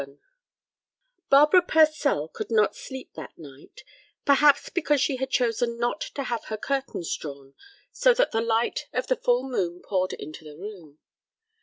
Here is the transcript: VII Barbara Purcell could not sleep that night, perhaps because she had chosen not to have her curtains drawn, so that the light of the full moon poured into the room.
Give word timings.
VII 0.01 0.17
Barbara 1.29 1.61
Purcell 1.61 2.27
could 2.27 2.49
not 2.49 2.75
sleep 2.75 3.13
that 3.13 3.37
night, 3.37 3.83
perhaps 4.25 4.67
because 4.69 4.99
she 4.99 5.17
had 5.17 5.29
chosen 5.29 5.77
not 5.77 6.01
to 6.15 6.23
have 6.23 6.45
her 6.45 6.57
curtains 6.57 7.15
drawn, 7.15 7.53
so 7.91 8.11
that 8.15 8.31
the 8.31 8.41
light 8.41 8.87
of 8.93 9.05
the 9.05 9.15
full 9.15 9.47
moon 9.47 9.79
poured 9.83 10.13
into 10.13 10.43
the 10.43 10.57
room. 10.57 10.97